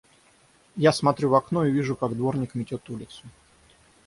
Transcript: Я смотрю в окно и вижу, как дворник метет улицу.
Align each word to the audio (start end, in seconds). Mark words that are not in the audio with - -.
Я 0.77 0.93
смотрю 0.93 1.29
в 1.29 1.35
окно 1.35 1.63
и 1.63 1.69
вижу, 1.71 1.95
как 1.95 2.15
дворник 2.15 2.55
метет 2.55 2.89
улицу. 2.89 3.21